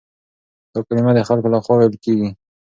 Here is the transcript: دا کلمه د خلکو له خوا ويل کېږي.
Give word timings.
دا 0.71 0.79
کلمه 0.87 1.11
د 1.15 1.19
خلکو 1.29 1.47
له 1.53 1.59
خوا 1.63 1.73
ويل 1.77 1.95
کېږي. 2.03 2.29